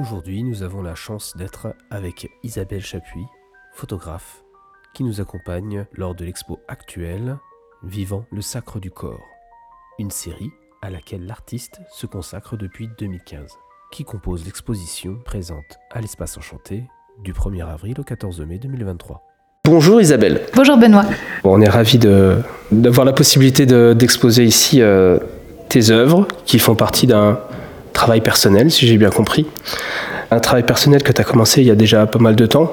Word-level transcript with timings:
Aujourd'hui, 0.00 0.42
nous 0.44 0.62
avons 0.62 0.80
la 0.80 0.94
chance 0.94 1.36
d'être 1.36 1.74
avec 1.90 2.30
Isabelle 2.42 2.80
Chapuis, 2.80 3.26
photographe, 3.74 4.42
qui 4.94 5.04
nous 5.04 5.20
accompagne 5.20 5.84
lors 5.92 6.14
de 6.14 6.24
l'expo 6.24 6.58
actuelle 6.68 7.36
Vivant 7.84 8.24
le 8.32 8.40
sacre 8.40 8.80
du 8.80 8.90
corps, 8.90 9.20
une 9.98 10.10
série 10.10 10.48
à 10.80 10.88
laquelle 10.88 11.26
l'artiste 11.26 11.80
se 11.92 12.06
consacre 12.06 12.56
depuis 12.56 12.88
2015, 12.98 13.50
qui 13.92 14.04
compose 14.04 14.46
l'exposition 14.46 15.18
présente 15.22 15.78
à 15.90 16.00
l'Espace 16.00 16.38
Enchanté 16.38 16.84
du 17.22 17.34
1er 17.34 17.66
avril 17.66 17.96
au 17.98 18.02
14 18.02 18.40
mai 18.40 18.58
2023. 18.58 19.22
Bonjour 19.66 20.00
Isabelle. 20.00 20.46
Bonjour 20.54 20.78
Benoît. 20.78 21.04
on 21.44 21.60
est 21.60 21.68
ravis 21.68 21.98
d'avoir 22.72 23.04
la 23.04 23.12
possibilité 23.12 23.66
d'exposer 23.66 24.44
ici 24.44 24.80
euh, 24.80 25.18
tes 25.68 25.90
œuvres 25.90 26.26
qui 26.46 26.58
font 26.58 26.74
partie 26.74 27.06
d'un 27.06 27.38
travail 27.92 28.22
personnel, 28.22 28.70
si 28.70 28.86
j'ai 28.86 28.96
bien 28.96 29.10
compris. 29.10 29.46
Un 30.32 30.38
travail 30.38 30.64
personnel 30.64 31.02
que 31.02 31.12
tu 31.12 31.20
as 31.20 31.24
commencé 31.24 31.60
il 31.60 31.66
y 31.66 31.72
a 31.72 31.74
déjà 31.74 32.06
pas 32.06 32.20
mal 32.20 32.36
de 32.36 32.46
temps. 32.46 32.70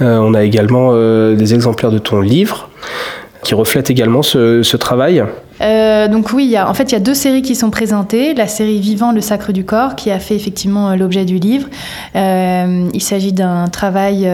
Euh, 0.00 0.18
on 0.18 0.34
a 0.34 0.42
également 0.42 0.90
euh, 0.92 1.34
des 1.34 1.54
exemplaires 1.54 1.90
de 1.90 1.98
ton 1.98 2.20
livre 2.20 2.68
qui 3.42 3.54
reflètent 3.54 3.90
également 3.90 4.22
ce, 4.22 4.76
travail. 4.76 5.24
Euh, 5.62 6.08
donc 6.08 6.30
oui, 6.34 6.56
en 6.58 6.74
fait, 6.74 6.84
il 6.84 6.92
y 6.92 6.96
a 6.96 7.00
deux 7.00 7.14
séries 7.14 7.40
qui 7.40 7.54
sont 7.54 7.70
présentées. 7.70 8.34
La 8.34 8.46
série 8.46 8.80
Vivant, 8.80 9.12
le 9.12 9.22
sacre 9.22 9.52
du 9.52 9.64
corps, 9.64 9.96
qui 9.96 10.10
a 10.10 10.18
fait 10.18 10.36
effectivement 10.36 10.94
l'objet 10.94 11.24
du 11.24 11.38
livre. 11.38 11.66
il 12.14 13.00
s'agit 13.00 13.32
d'un 13.32 13.66
travail 13.68 14.28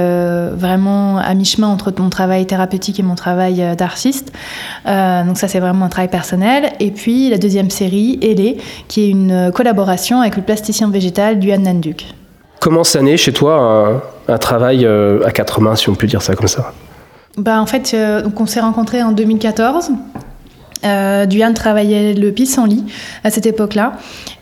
vraiment 0.57 1.19
à 1.19 1.35
mi-chemin 1.35 1.69
entre 1.69 1.95
mon 1.97 2.11
travail 2.11 2.47
thérapeutique 2.47 2.99
et 2.99 3.05
mon 3.05 3.15
travail 3.15 3.63
d'artiste. 3.79 4.33
donc 4.85 5.39
ça, 5.39 5.47
c'est 5.47 5.61
vraiment 5.61 5.85
un 5.85 5.89
travail 5.89 6.11
personnel. 6.11 6.73
Et 6.81 6.91
puis 6.91 7.31
la 7.31 7.39
deuxième 7.39 7.71
série, 7.71 8.19
Elé, 8.23 8.57
qui 8.89 9.05
est 9.05 9.11
une 9.11 9.53
collaboration 9.55 10.21
avec 10.21 10.35
le 10.35 10.43
plasticien 10.43 10.91
végétal 10.91 11.39
Duan 11.39 11.63
Nanduk. 11.63 12.07
Comment 12.61 12.85
ça 12.85 13.03
naît 13.03 13.17
chez 13.17 13.33
toi 13.33 14.03
un, 14.29 14.39
travail 14.39 14.85
euh, 14.85 15.25
à 15.25 15.31
quatre 15.31 15.61
mains, 15.61 15.77
si 15.77 15.89
on 15.89 15.95
peut 15.95 16.07
dire 16.07 16.23
ça 16.23 16.35
comme 16.35 16.49
ça 16.49 16.73
bah, 17.37 17.61
En 17.61 17.67
fait, 17.67 17.93
euh, 17.95 18.23
on 18.37 18.47
s'est 18.47 18.61
rencontrés 18.61 19.03
en 19.03 19.13
2014. 19.13 19.91
Euh, 20.85 21.27
Duane 21.27 21.55
travaillait 21.55 22.15
le 22.15 22.33
pissenlit 22.33 22.85
à 23.25 23.31
cette 23.31 23.47
époque-là. 23.47 23.95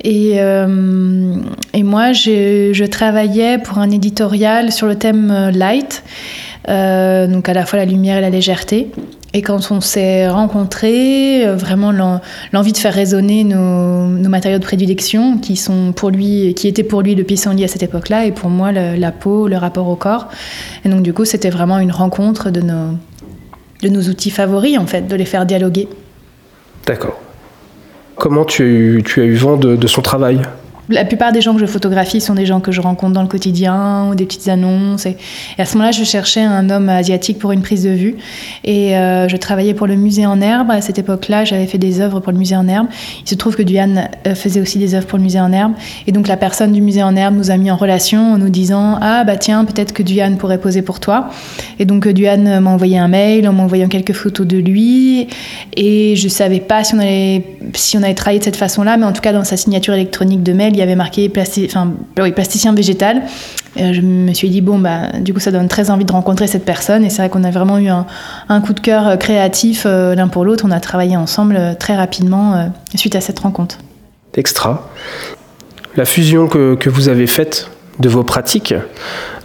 Et, 0.03 0.35
euh, 0.41 1.37
et 1.73 1.83
moi, 1.83 2.13
je 2.13 2.87
travaillais 2.87 3.59
pour 3.59 3.79
un 3.79 3.91
éditorial 3.91 4.73
sur 4.73 4.87
le 4.87 4.97
thème 4.97 5.51
light, 5.53 6.03
donc 6.69 7.49
à 7.49 7.53
la 7.53 7.67
fois 7.67 7.79
la 7.79 7.85
lumière 7.85 8.19
et 8.19 8.21
la 8.21 8.31
légèreté. 8.31 8.91
Et 9.37 9.43
quand 9.43 9.73
on 9.73 9.81
s'est 9.81 10.29
rencontrés, 10.29 11.45
euh, 11.45 11.57
vraiment 11.57 11.93
l'envie 12.53 12.73
de 12.73 12.77
faire 12.77 12.95
résonner 12.95 13.43
nos, 13.43 14.07
matériaux 14.29 14.61
de 14.61 14.65
prédilection, 14.65 15.39
qui 15.39 15.57
sont 15.57 15.93
pour 15.93 16.11
lui, 16.11 16.55
qui 16.55 16.69
étaient 16.69 16.85
pour 16.85 17.03
lui 17.03 17.17
le 17.17 17.25
pissenlit 17.25 17.65
à 17.65 17.69
cette 17.69 17.83
époque-là, 17.83 18.27
et 18.27 18.33
pour 18.33 18.49
moi 18.49 18.71
la 18.71 19.13
peau, 19.13 19.49
le 19.49 19.57
rapport 19.57 19.89
au 19.89 19.97
corps. 19.97 20.29
Et 20.85 20.89
donc 20.89 21.03
du 21.03 21.13
coup, 21.13 21.25
c'était 21.25 21.51
vraiment 21.51 21.81
une 21.81 21.91
rencontre 21.91 22.51
de 22.51 22.61
nos, 22.61 22.97
de 23.83 23.89
nos 23.89 24.03
outils 24.03 24.31
favoris, 24.31 24.79
en 24.79 24.87
fait, 24.87 25.09
de 25.09 25.17
les 25.17 25.25
faire 25.25 25.47
dialoguer. 25.47 25.89
D'accord. 26.87 27.21
Comment 28.15 28.45
tu 28.45 29.03
as 29.17 29.21
eu 29.21 29.35
vent 29.35 29.57
de 29.57 29.87
son 29.89 30.01
travail? 30.01 30.43
La 30.89 31.05
plupart 31.05 31.33
des 31.33 31.41
gens 31.41 31.55
que 31.55 31.61
je 31.61 31.67
photographie 31.67 32.21
sont 32.21 32.35
des 32.35 32.47
gens 32.47 32.61
que 32.61 32.73
je 32.73 32.81
rencontre 32.81 33.13
dans 33.13 33.23
le 33.23 33.29
quotidien 33.29 34.09
ou 34.11 34.15
des 34.15 34.27
petites 34.27 34.49
annonces. 34.49 35.07
Et, 35.07 35.17
à 35.59 35.65
ce 35.65 35.75
moment-là, 35.77 35.93
je 35.93 36.05
cherchais 36.05 36.43
un 36.43 36.69
homme 36.69 36.89
asiatique 36.89 37.39
pour 37.39 37.53
une 37.53 37.63
prise 37.63 37.85
de 37.85 37.91
vue. 37.91 38.17
Et 38.65 38.97
euh, 38.97 39.29
je 39.29 39.37
travaillais 39.37 39.75
pour 39.75 39.87
le 39.87 39.97
musée 39.97 40.27
en 40.27 40.41
herbe. 40.41 40.71
À 40.71 40.81
cette 40.81 40.99
époque-là, 40.99 41.45
j'avais 41.45 41.67
fait 41.67 41.79
des 41.79 42.01
œuvres 42.01 42.21
pour 42.21 42.33
le 42.33 42.39
musée 42.39 42.57
en 42.57 42.69
herbe. 42.69 42.87
Il 43.23 43.29
se 43.29 43.35
trouve 43.35 43.57
que 43.57 43.63
Duane 43.63 44.09
euh, 44.27 44.35
faisait 44.35 44.61
aussi 44.61 44.79
des 44.79 44.95
œuvres 44.95 45.07
pour 45.07 45.19
le 45.19 45.25
musée 45.25 45.41
en 45.41 45.53
herbe. 45.53 45.73
Et 46.07 46.13
donc 46.13 46.29
la 46.29 46.37
personne 46.37 46.73
du 46.73 46.83
musée 46.83 47.03
en 47.03 47.17
herbe 47.17 47.35
nous 47.35 47.51
a 47.51 47.57
mis 47.57 47.71
en 47.71 47.77
relation 47.77 48.35
en 48.35 48.39
nous 48.39 48.51
disant 48.51 48.99
Ah, 49.01 49.25
bah 49.25 49.37
tiens, 49.37 49.65
peut-être 49.65 49.93
que 49.93 50.03
Duane 50.03 50.37
pourrait 50.37 50.59
poser 50.59 50.83
pour 50.83 51.01
toi. 51.01 51.31
Et 51.79 51.87
donc 51.87 52.07
Duane 52.09 52.61
m'a 52.61 52.71
envoyé 52.71 52.99
un 52.99 53.09
mail 53.09 53.49
en 53.49 53.53
m'envoyant 53.53 53.89
quelques 53.89 54.13
photos 54.13 54.47
de 54.47 54.59
lui. 54.59 55.29
Et 55.77 56.15
je 56.17 56.29
savais 56.29 56.61
pas 56.61 56.85
si 56.85 56.95
on 56.95 56.99
allait, 56.99 57.43
si 57.75 57.97
on 57.97 58.03
allait 58.03 58.15
travailler 58.15 58.39
de 58.39 58.45
cette 58.45 58.57
façon-là, 58.57 58.97
mais 58.97 59.07
en 59.07 59.13
tout 59.13 59.23
cas, 59.23 59.33
dans 59.33 59.45
sa 59.45 59.57
signature 59.57 59.95
électronique 59.95 60.43
de 60.43 60.53
mail, 60.53 60.74
il 60.75 60.79
y 60.79 60.83
avait 60.83 60.97
marqué 60.97 61.31
enfin, 61.67 61.93
plasticien 62.35 62.75
végétal. 62.75 63.23
je 63.77 64.01
me 64.01 64.33
suis 64.33 64.51
dit, 64.51 64.61
bon, 64.61 64.79
bah, 64.79 65.13
du 65.21 65.33
coup, 65.33 65.41
ça 65.41 65.51
donne 65.51 65.69
très 65.69 65.91
envie 65.91 66.05
de 66.05 66.13
rencontrer 66.13 66.47
cette 66.47 66.65
personne. 66.65 67.05
Et 67.05 67.11
c'est 67.11 67.23
vrai 67.23 67.29
qu'on 67.29 67.45
a 67.45 67.51
vraiment 67.51 67.79
eu 67.79 67.89
un, 67.89 68.61
coup 68.61 68.73
de 68.73 68.81
cœur 68.81 69.09
euh, 69.09 69.17
créatif 69.17 69.85
euh, 69.87 70.15
l'un 70.15 70.29
pour 70.29 70.45
l'autre. 70.45 70.65
On 70.67 70.71
a 70.71 70.81
travaillé 70.81 71.17
ensemble 71.17 71.57
euh, 71.59 71.75
très 71.75 71.97
rapidement 71.97 72.71
suite 72.95 73.17
à 73.17 73.21
cette 73.21 73.39
rencontre. 73.39 73.79
Extra. 74.35 74.91
La 75.97 76.05
fusion 76.05 76.49
que, 76.49 76.75
que 76.75 76.91
vous 76.91 77.09
avez 77.09 77.27
faite 77.27 77.71
de 78.01 78.09
vos 78.09 78.25
pratiques, 78.25 78.75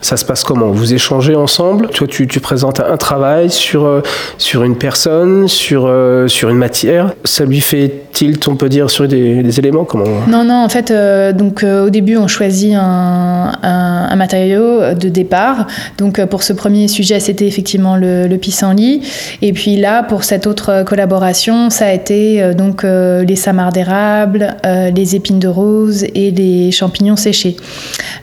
ça 0.02 0.16
se 0.18 0.24
passe 0.24 0.44
comment? 0.44 0.68
Vous 0.68 0.94
échangez 0.94 1.36
ensemble? 1.36 1.90
Toi, 1.90 2.08
tu, 2.08 2.26
présentes 2.40 2.80
un 2.80 2.96
travail 2.98 3.50
sur, 3.50 3.86
euh, 3.86 4.02
sur 4.38 4.64
une 4.64 4.78
personne, 4.78 5.48
sur, 5.48 5.86
euh, 5.88 6.28
sur 6.28 6.50
une 6.50 6.58
matière. 6.58 7.14
Ça 7.26 7.44
lui 7.44 7.60
fait 7.60 8.06
tilt, 8.14 8.48
on 8.48 8.56
peut 8.56 8.70
dire, 8.70 8.90
sur 8.90 9.08
des, 9.08 9.60
éléments? 9.60 9.84
Comment? 9.84 10.06
Non, 10.28 10.44
non, 10.46 10.64
en 10.64 10.70
fait, 10.70 10.92
euh, 10.92 11.34
donc, 11.34 11.64
au 11.64 11.90
début, 11.90 12.18
on 12.18 12.28
choisit 12.28 12.76
un, 12.76 13.52
un, 13.62 14.16
matériau 14.16 14.94
de 14.94 15.10
départ. 15.10 15.68
Donc, 15.98 16.24
pour 16.26 16.44
ce 16.44 16.54
premier 16.54 16.88
sujet, 16.88 17.20
c'était 17.20 17.48
effectivement 17.48 17.96
le, 17.96 18.28
le 18.28 18.38
pissenlit. 18.38 19.02
Et 19.42 19.54
puis 19.54 19.76
là, 19.76 20.04
pour 20.04 20.24
cette 20.24 20.48
autre 20.48 20.84
collaboration, 20.84 21.70
ça 21.70 21.88
a 21.88 21.92
été 21.92 22.54
donc 22.54 22.84
les 22.84 23.36
samars 23.36 23.72
d'érable, 23.72 24.56
les 24.64 25.16
épines 25.16 25.40
de 25.40 25.48
rose 25.48 26.04
et 26.16 26.32
les 26.32 26.72
champignons 26.72 27.16
séchés. 27.16 27.58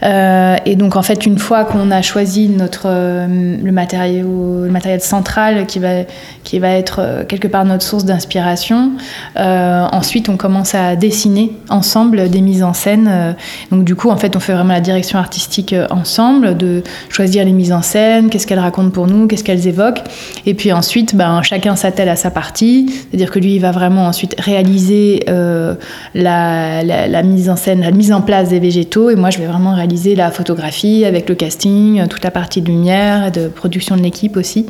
et 0.02 0.76
donc, 0.76 0.96
en 0.96 1.02
fait, 1.02 1.26
une 1.26 1.38
fois 1.38 1.65
qu'on 1.70 1.90
a 1.90 2.02
choisi 2.02 2.48
notre, 2.48 2.86
euh, 2.86 3.26
le, 3.26 3.66
le 3.66 4.70
matériel 4.70 5.00
central 5.00 5.66
qui 5.66 5.78
va, 5.78 6.02
qui 6.46 6.60
va 6.60 6.70
être 6.70 7.00
euh, 7.00 7.24
quelque 7.24 7.48
part 7.48 7.64
notre 7.64 7.82
source 7.82 8.04
d'inspiration, 8.04 8.92
euh, 9.36 9.84
ensuite 9.92 10.28
on 10.28 10.36
commence 10.36 10.74
à 10.74 10.94
dessiner 10.94 11.52
ensemble 11.68 12.30
des 12.30 12.40
mises 12.40 12.62
en 12.62 12.72
scène. 12.72 13.34
donc 13.70 13.84
du 13.84 13.96
coup, 13.96 14.10
en 14.10 14.16
fait, 14.16 14.36
on 14.36 14.40
fait 14.40 14.52
vraiment 14.52 14.72
la 14.72 14.80
direction 14.80 15.18
artistique 15.18 15.74
ensemble, 15.90 16.56
de 16.56 16.82
choisir 17.08 17.44
les 17.44 17.52
mises 17.52 17.72
en 17.72 17.82
scène, 17.82 18.30
qu'est-ce 18.30 18.46
qu'elles 18.46 18.60
racontent 18.60 18.90
pour 18.90 19.08
nous, 19.08 19.26
qu'est-ce 19.26 19.42
qu'elles 19.42 19.66
évoquent. 19.66 20.02
Et 20.46 20.54
puis 20.54 20.72
ensuite, 20.72 21.16
ben, 21.16 21.42
chacun 21.42 21.74
s'attelle 21.74 22.08
à 22.08 22.16
sa 22.16 22.30
partie, 22.30 22.86
c'est-à-dire 22.88 23.30
que 23.30 23.40
lui, 23.40 23.56
il 23.56 23.60
va 23.60 23.72
vraiment 23.72 24.06
ensuite 24.06 24.36
réaliser 24.38 25.24
la, 26.14 27.22
mise 27.24 27.50
en 27.50 27.56
scène, 27.56 27.80
la 27.80 27.90
mise 27.90 28.12
en 28.12 28.20
place 28.22 28.48
des 28.48 28.60
végétaux, 28.60 29.10
et 29.10 29.16
moi, 29.16 29.30
je 29.30 29.38
vais 29.38 29.46
vraiment 29.46 29.74
réaliser 29.74 30.14
la 30.14 30.30
photographie 30.30 31.04
avec 31.04 31.28
le 31.28 31.34
casting 31.34 32.06
toute 32.08 32.22
la 32.22 32.30
partie 32.30 32.62
de 32.62 32.68
lumière 32.68 33.32
de 33.32 33.48
production 33.48 33.96
de 33.96 34.02
l'équipe 34.02 34.36
aussi. 34.36 34.66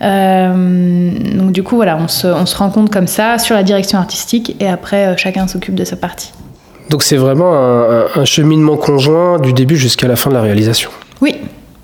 Euh, 0.00 1.07
donc 1.36 1.52
du 1.52 1.62
coup, 1.62 1.76
voilà, 1.76 1.96
on 1.96 2.08
se, 2.08 2.26
on 2.26 2.46
se, 2.46 2.56
rend 2.56 2.70
compte 2.70 2.90
comme 2.90 3.06
ça 3.06 3.38
sur 3.38 3.54
la 3.54 3.62
direction 3.62 3.98
artistique 3.98 4.56
et 4.60 4.68
après, 4.68 5.08
euh, 5.08 5.16
chacun 5.16 5.46
s'occupe 5.46 5.74
de 5.74 5.84
sa 5.84 5.96
partie. 5.96 6.32
Donc 6.90 7.02
c'est 7.02 7.16
vraiment 7.16 7.52
un, 7.54 8.24
cheminement 8.24 8.76
conjoint 8.76 9.38
du 9.38 9.52
début 9.52 9.76
jusqu'à 9.76 10.08
la 10.08 10.16
fin 10.16 10.30
de 10.30 10.34
la 10.34 10.40
réalisation. 10.40 10.90
Oui, 11.20 11.36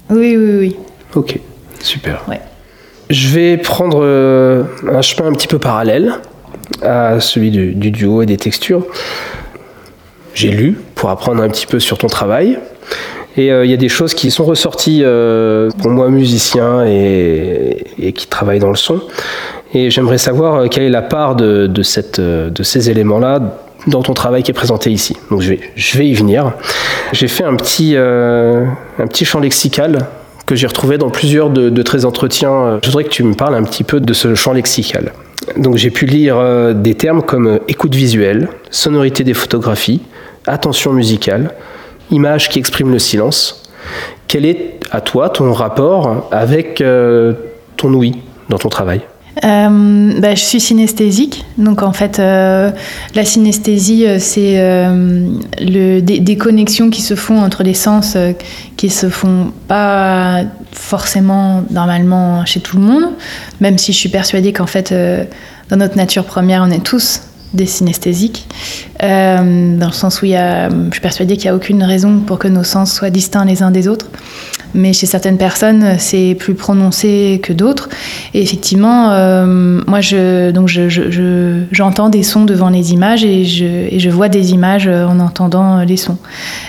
oui, 0.08 0.36
oui, 0.36 0.56
oui. 0.58 0.76
Ok, 1.14 1.38
super. 1.80 2.22
Ouais. 2.26 2.40
Je 3.10 3.28
vais 3.28 3.58
prendre 3.58 4.00
euh, 4.02 4.64
un 4.90 5.02
chemin 5.02 5.28
un 5.28 5.32
petit 5.32 5.46
peu 5.46 5.58
parallèle 5.58 6.14
à 6.82 7.20
celui 7.20 7.50
du, 7.50 7.74
du 7.74 7.90
duo 7.90 8.22
et 8.22 8.26
des 8.26 8.38
textures. 8.38 8.86
J'ai 10.32 10.50
lu 10.50 10.78
pour 10.94 11.10
apprendre 11.10 11.42
un 11.42 11.48
petit 11.48 11.66
peu 11.66 11.78
sur 11.78 11.98
ton 11.98 12.06
travail. 12.06 12.58
Et 13.36 13.50
euh, 13.50 13.64
il 13.64 13.70
y 13.70 13.74
a 13.74 13.76
des 13.76 13.88
choses 13.88 14.14
qui 14.14 14.30
sont 14.30 14.44
ressorties 14.44 15.02
euh, 15.02 15.70
pour 15.82 15.90
moi, 15.90 16.08
musicien 16.08 16.84
et, 16.86 18.12
qui 18.14 18.26
travaille 18.26 18.60
dans 18.60 18.70
le 18.70 18.76
son. 18.76 19.00
Et 19.72 19.90
j'aimerais 19.90 20.18
savoir 20.18 20.54
euh, 20.54 20.68
quelle 20.68 20.84
est 20.84 20.90
la 20.90 21.02
part 21.02 21.34
de, 21.34 21.70
ces 21.82 22.90
éléments-là 22.90 23.40
dans 23.86 24.02
ton 24.02 24.14
travail 24.14 24.42
qui 24.42 24.50
est 24.50 24.54
présenté 24.54 24.90
ici. 24.90 25.16
Donc 25.30 25.40
je 25.40 25.98
vais, 25.98 26.06
y 26.06 26.14
venir. 26.14 26.52
J'ai 27.12 27.28
fait 27.28 27.44
un 27.44 27.56
petit, 27.56 27.96
un 27.96 29.06
petit 29.06 29.24
champ 29.24 29.40
lexical 29.40 29.98
que 30.46 30.54
j'ai 30.54 30.66
retrouvé 30.66 30.96
dans 30.96 31.10
plusieurs 31.10 31.50
de, 31.50 31.70
de 31.70 31.82
tes 31.82 32.04
entretiens. 32.04 32.78
Je 32.82 32.88
voudrais 32.88 33.04
que 33.04 33.10
tu 33.10 33.24
me 33.24 33.34
parles 33.34 33.54
un 33.56 33.64
petit 33.64 33.84
peu 33.84 34.00
de 34.00 34.12
ce 34.12 34.34
champ 34.34 34.52
lexical. 34.52 35.12
Donc 35.58 35.76
j'ai 35.76 35.90
pu 35.90 36.06
lire 36.06 36.74
des 36.74 36.94
termes 36.94 37.22
comme 37.22 37.58
écoute 37.68 37.94
visuelle, 37.94 38.48
sonorité 38.70 39.22
des 39.24 39.34
photographies, 39.34 40.00
attention 40.46 40.92
musicale, 40.92 41.50
image 42.10 42.48
qui 42.48 42.58
exprime 42.58 42.90
le 42.90 42.98
silence. 42.98 43.62
Quel 44.28 44.46
est 44.46 44.80
à 44.90 45.00
toi 45.00 45.28
ton 45.28 45.52
rapport 45.52 46.28
avec 46.30 46.80
euh, 46.80 47.34
ton 47.76 47.92
ouïe 47.92 48.14
dans 48.48 48.58
ton 48.58 48.68
travail? 48.68 49.02
Euh, 49.44 50.20
bah, 50.20 50.34
je 50.34 50.40
suis 50.40 50.60
synesthésique, 50.60 51.44
donc 51.58 51.82
en 51.82 51.92
fait, 51.92 52.18
euh, 52.18 52.70
la 53.14 53.24
synesthésie, 53.24 54.06
c'est 54.20 54.54
le, 54.56 56.00
des, 56.00 56.36
connexions 56.36 56.88
qui 56.88 57.02
se 57.02 57.14
font 57.14 57.38
entre 57.40 57.64
les 57.64 57.74
sens 57.74 58.16
qui 58.76 58.90
se 58.90 59.08
font 59.08 59.52
pas 59.66 60.42
forcément 60.70 61.64
normalement 61.70 62.44
chez 62.44 62.60
tout 62.60 62.76
le 62.76 62.84
monde, 62.84 63.04
même 63.60 63.76
si 63.76 63.92
je 63.92 63.98
suis 63.98 64.08
persuadée 64.08 64.52
qu'en 64.52 64.66
fait, 64.66 64.94
dans 65.68 65.76
notre 65.76 65.96
nature 65.96 66.24
première, 66.24 66.62
on 66.62 66.70
est 66.70 66.84
tous 66.84 67.22
des 67.54 67.66
synesthésiques, 67.66 68.46
euh, 69.02 69.78
dans 69.78 69.86
le 69.86 69.92
sens 69.92 70.20
où 70.20 70.26
il 70.26 70.32
y 70.32 70.36
a, 70.36 70.68
je 70.68 70.90
suis 70.90 71.00
persuadée 71.00 71.36
qu'il 71.36 71.46
n'y 71.46 71.52
a 71.52 71.56
aucune 71.56 71.82
raison 71.82 72.20
pour 72.20 72.38
que 72.38 72.48
nos 72.48 72.64
sens 72.64 72.92
soient 72.92 73.10
distincts 73.10 73.44
les 73.44 73.62
uns 73.62 73.70
des 73.70 73.88
autres. 73.88 74.06
Mais 74.76 74.92
chez 74.92 75.06
certaines 75.06 75.38
personnes, 75.38 75.98
c'est 75.98 76.36
plus 76.36 76.54
prononcé 76.54 77.40
que 77.40 77.52
d'autres. 77.52 77.88
Et 78.34 78.42
effectivement, 78.42 79.12
euh, 79.12 79.80
moi, 79.86 80.00
je, 80.00 80.50
donc 80.50 80.66
je, 80.66 81.62
j'entends 81.70 82.08
des 82.08 82.24
sons 82.24 82.44
devant 82.44 82.70
les 82.70 82.92
images 82.92 83.24
et 83.24 83.44
je, 83.44 83.64
et 83.64 84.00
je 84.00 84.10
vois 84.10 84.28
des 84.28 84.50
images 84.50 84.88
en 84.88 85.20
entendant 85.20 85.84
les 85.84 85.96
sons. 85.96 86.18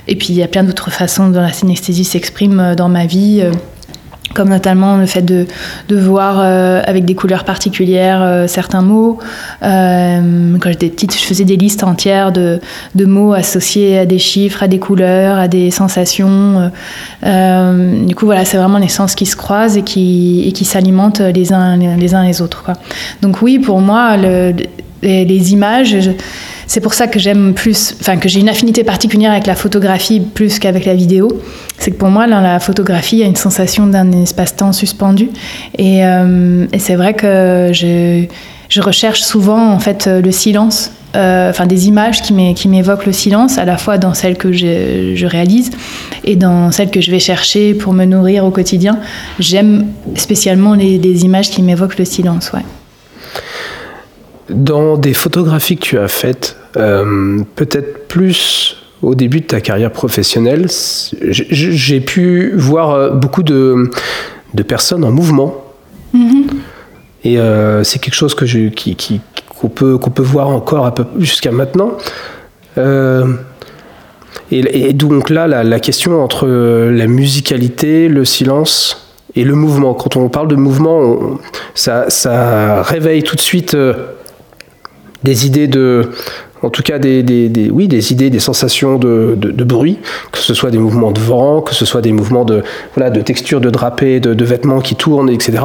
Et 0.08 0.16
puis, 0.16 0.28
il 0.30 0.36
y 0.36 0.44
a 0.44 0.48
plein 0.48 0.64
d'autres 0.64 0.92
façons 0.92 1.30
dont 1.30 1.42
la 1.42 1.52
synesthésie 1.52 2.06
s'exprime 2.06 2.76
dans 2.78 2.90
ma 2.90 3.08
vie 3.08 3.44
comme 4.36 4.50
notamment 4.50 4.98
le 4.98 5.08
fait 5.08 5.24
de, 5.24 5.48
de 5.88 5.96
voir 5.96 6.40
euh, 6.40 6.82
avec 6.86 7.06
des 7.06 7.16
couleurs 7.16 7.46
particulières 7.46 8.22
euh, 8.22 8.48
certains 8.48 8.82
mots. 8.82 9.18
Euh, 9.64 10.58
quand 10.60 10.70
j'étais 10.70 10.90
petite, 10.90 11.18
je 11.18 11.26
faisais 11.26 11.46
des 11.46 11.56
listes 11.56 11.84
entières 11.84 12.32
de, 12.32 12.60
de, 12.94 13.06
mots 13.06 13.34
associés 13.34 13.98
à 13.98 14.06
des 14.06 14.20
chiffres, 14.20 14.62
à 14.62 14.68
des 14.68 14.78
couleurs, 14.78 15.40
à 15.40 15.48
des 15.48 15.72
sensations. 15.72 16.70
du 17.24 18.16
coup, 18.16 18.26
voilà, 18.26 18.46
c'est 18.46 18.58
vraiment 18.58 18.78
les 18.78 18.90
sens 18.90 19.16
qui 19.16 19.26
se 19.26 19.38
croisent 19.38 19.78
et 19.78 19.84
qui, 19.84 20.44
et 20.46 20.52
qui 20.52 20.66
s'alimentent 20.66 21.22
les 21.22 21.54
uns 21.54 21.78
les, 21.78 22.14
uns 22.14 22.24
les 22.24 22.42
autres. 22.42 22.64
Quoi. 22.64 22.74
Donc 23.22 23.42
oui, 23.42 23.58
pour 23.58 23.80
moi, 23.80 24.18
le, 24.18 24.54
les, 25.02 25.54
images... 25.54 25.98
c'est 26.68 26.82
pour 26.82 26.94
ça 26.94 27.08
que 27.08 27.20
j'aime 27.20 27.54
plus, 27.54 27.96
enfin 28.00 28.18
que 28.18 28.28
j'ai 28.28 28.40
une 28.40 28.50
affinité 28.50 28.84
particulière 28.84 29.32
avec 29.32 29.46
la 29.46 29.56
photographie 29.56 30.20
plus 30.20 30.60
qu'avec 30.60 30.86
la 30.86 30.96
vidéo. 30.96 31.28
C'est 31.78 31.92
que 31.92 31.98
pour 31.98 32.10
moi, 32.10 32.28
dans 32.28 32.42
la 32.42 32.60
photographie, 32.60 33.18
il 33.18 33.20
y 33.20 33.24
a 33.24 33.28
une 33.28 33.36
sensation 33.36 33.88
d'un 33.88 34.12
espace-temps 34.12 34.74
suspendu. 34.74 35.30
Et, 35.78 36.06
euh, 36.06 36.66
c'est 36.78 36.96
vrai 36.96 37.14
que 37.14 37.72
je, 37.74 38.26
recherche 38.82 39.22
souvent 39.22 39.72
en 39.72 39.80
fait 39.80 40.08
le 40.08 40.32
silence, 40.32 40.92
euh, 41.16 41.50
enfin 41.50 41.66
des 41.66 41.88
images 41.88 42.22
qui 42.22 42.34
m'évoquent 42.68 43.06
le 43.06 43.14
silence, 43.14 43.58
à 43.58 43.64
la 43.64 43.78
fois 43.78 43.98
dans 43.98 44.14
celles 44.14 44.38
que 44.38 44.52
je, 44.52 45.14
je, 45.16 45.26
réalise 45.26 45.72
et 46.26 46.36
dans 46.36 46.72
celles 46.72 46.92
que 46.92 47.00
je 47.00 47.10
vais 47.10 47.20
chercher 47.20 47.74
pour 47.74 47.94
me 47.94 48.04
nourrir 48.04 48.44
au 48.44 48.52
quotidien. 48.52 49.00
J'aime 49.40 49.88
spécialement 50.16 50.74
les, 50.74 50.98
les, 50.98 51.24
images 51.24 51.50
qui 51.50 51.62
m'évoquent 51.62 52.00
le 52.00 52.06
silence. 52.06 52.52
Ouais. 52.54 52.64
Dans 54.50 54.98
des 54.98 55.14
photographies 55.14 55.76
que 55.76 55.82
tu 55.82 55.98
as 55.98 56.08
faites, 56.08 56.56
euh, 56.78 57.40
peut-être 57.56 58.08
plus 58.08 58.78
au 59.02 59.16
début 59.16 59.42
de 59.42 59.48
ta 59.48 59.60
carrière 59.60 59.92
professionnelle, 59.92 60.68
j'ai 61.30 62.00
pu 62.00 62.54
voir 62.56 62.92
euh, 62.92 63.10
beaucoup 63.10 63.42
de, 63.42 63.90
de, 64.54 64.64
personnes 64.64 65.04
en 65.04 65.12
mouvement. 65.12 65.64
Mm-hmm. 66.14 66.44
Et 67.24 67.40
euh, 67.40 67.84
c'est 67.84 67.98
quelque 67.98 68.14
chose 68.14 68.36
que 68.36 68.46
je, 68.46 68.70
qui, 68.70 69.20
qu'on 69.60 69.70
peut, 69.70 69.98
qu'on 69.98 70.12
peut 70.12 70.24
voir 70.24 70.50
encore 70.50 70.94
jusqu'à 71.18 71.52
maintenant. 71.52 71.98
et, 74.52 74.94
donc 74.94 75.32
là, 75.32 75.48
la, 75.48 75.64
la, 75.64 75.80
question 75.80 76.24
entre 76.24 76.48
la 76.48 77.08
musicalité, 77.08 78.10
le 78.10 78.26
silence 78.26 79.12
et 79.36 79.44
le 79.44 79.56
mouvement. 79.56 79.96
Quand 79.96 80.18
on 80.18 80.30
parle 80.30 80.50
de 80.50 80.56
mouvement, 80.56 81.40
ça, 81.74 82.12
ça, 82.12 82.84
réveille 82.84 83.24
tout 83.24 83.36
de 83.36 83.42
suite 83.42 83.76
des 85.26 85.46
idées 85.46 85.68
de, 85.68 86.10
en 86.62 86.70
tout 86.70 86.84
cas 86.84 87.00
des, 87.00 87.22
des, 87.24 87.70
oui, 87.70 87.88
des 87.88 88.12
idées, 88.12 88.30
des 88.30 88.40
sensations 88.40 88.98
de, 88.98 89.36
de, 89.38 89.64
bruit, 89.64 90.00
que 90.32 90.40
ce 90.40 90.54
soit 90.54 90.72
des 90.72 90.78
mouvements 90.78 91.12
de 91.12 91.20
vent, 91.20 91.62
que 91.62 91.76
ce 91.76 91.86
soit 91.86 92.02
des 92.02 92.12
mouvements 92.12 92.46
de, 92.46 92.64
voilà, 92.96 93.10
de 93.10 93.22
texture 93.22 93.60
de 93.60 93.70
drapé, 93.70 94.20
de, 94.20 94.46
vêtements 94.46 94.80
qui 94.80 94.96
tournent, 94.96 95.30
etc. 95.30 95.64